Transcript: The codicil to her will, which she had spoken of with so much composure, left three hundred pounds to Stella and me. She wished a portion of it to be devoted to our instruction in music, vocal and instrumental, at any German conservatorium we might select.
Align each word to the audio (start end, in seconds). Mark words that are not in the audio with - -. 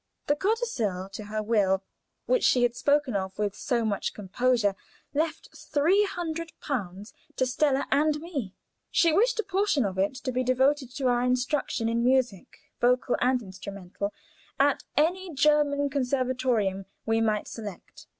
The 0.25 0.35
codicil 0.35 1.09
to 1.09 1.25
her 1.25 1.43
will, 1.43 1.83
which 2.25 2.43
she 2.43 2.63
had 2.63 2.75
spoken 2.75 3.15
of 3.15 3.37
with 3.37 3.53
so 3.55 3.85
much 3.85 4.15
composure, 4.15 4.73
left 5.13 5.55
three 5.55 6.05
hundred 6.05 6.53
pounds 6.59 7.13
to 7.35 7.45
Stella 7.45 7.85
and 7.91 8.19
me. 8.19 8.55
She 8.89 9.13
wished 9.13 9.39
a 9.39 9.43
portion 9.43 9.85
of 9.85 9.99
it 9.99 10.15
to 10.15 10.31
be 10.31 10.43
devoted 10.43 10.89
to 10.95 11.05
our 11.07 11.21
instruction 11.21 11.87
in 11.87 12.03
music, 12.03 12.57
vocal 12.79 13.15
and 13.21 13.43
instrumental, 13.43 14.11
at 14.59 14.83
any 14.97 15.35
German 15.35 15.87
conservatorium 15.87 16.87
we 17.05 17.21
might 17.21 17.47
select. 17.47 18.07